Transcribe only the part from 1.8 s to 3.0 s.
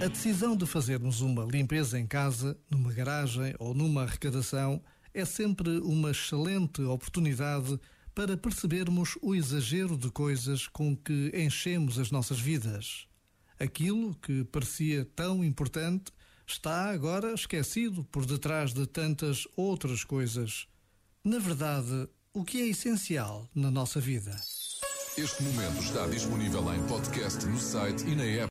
em casa, numa